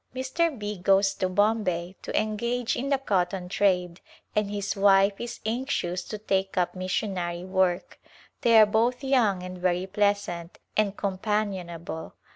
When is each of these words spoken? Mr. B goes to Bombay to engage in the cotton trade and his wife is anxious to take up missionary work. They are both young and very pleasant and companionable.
Mr. 0.15 0.57
B 0.57 0.79
goes 0.79 1.13
to 1.13 1.29
Bombay 1.29 1.95
to 2.01 2.19
engage 2.19 2.75
in 2.75 2.89
the 2.89 2.97
cotton 2.97 3.47
trade 3.49 4.01
and 4.35 4.49
his 4.49 4.75
wife 4.75 5.13
is 5.21 5.39
anxious 5.45 6.03
to 6.05 6.17
take 6.17 6.57
up 6.57 6.73
missionary 6.73 7.43
work. 7.45 7.99
They 8.41 8.57
are 8.57 8.65
both 8.65 9.03
young 9.03 9.43
and 9.43 9.59
very 9.59 9.85
pleasant 9.85 10.57
and 10.75 10.97
companionable. 10.97 12.15